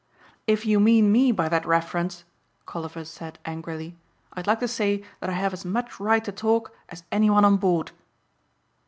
"If 0.47 0.65
you 0.65 0.79
mean 0.79 1.11
me 1.11 1.31
by 1.31 1.47
that 1.49 1.63
reference," 1.63 2.23
Colliver 2.65 3.05
said 3.05 3.37
angrily, 3.45 3.95
"I'd 4.33 4.47
like 4.47 4.59
to 4.61 4.67
say 4.67 5.03
that 5.19 5.29
I 5.29 5.33
have 5.33 5.53
as 5.53 5.63
much 5.63 5.99
right 5.99 6.23
to 6.25 6.31
talk 6.31 6.75
as 6.89 7.03
anyone 7.11 7.45
on 7.45 7.57
board." 7.57 7.91